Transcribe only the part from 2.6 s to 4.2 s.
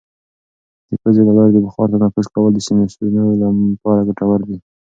سینوسونو لپاره